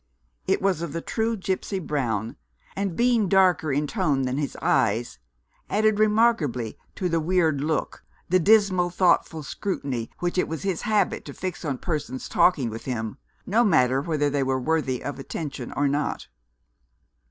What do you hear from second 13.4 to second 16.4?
no matter whether they were worthy of attention or not.